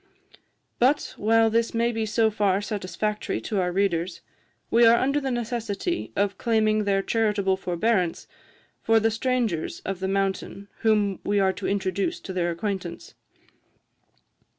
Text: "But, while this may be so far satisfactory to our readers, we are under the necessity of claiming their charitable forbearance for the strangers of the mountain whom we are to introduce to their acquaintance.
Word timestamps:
"But, 0.79 1.13
while 1.15 1.51
this 1.51 1.75
may 1.75 1.91
be 1.91 2.07
so 2.07 2.31
far 2.31 2.59
satisfactory 2.59 3.39
to 3.41 3.59
our 3.61 3.71
readers, 3.71 4.21
we 4.71 4.83
are 4.83 4.97
under 4.97 5.21
the 5.21 5.29
necessity 5.29 6.11
of 6.15 6.39
claiming 6.39 6.85
their 6.85 7.03
charitable 7.03 7.55
forbearance 7.55 8.25
for 8.81 8.99
the 8.99 9.11
strangers 9.11 9.79
of 9.85 9.99
the 9.99 10.07
mountain 10.07 10.69
whom 10.79 11.19
we 11.23 11.39
are 11.39 11.53
to 11.53 11.67
introduce 11.67 12.19
to 12.21 12.33
their 12.33 12.49
acquaintance. 12.49 13.13